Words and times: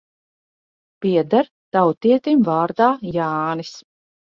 Pieder 1.05 1.51
tautietim 1.77 2.45
vārdā 2.51 2.93
Jānis. 3.15 3.79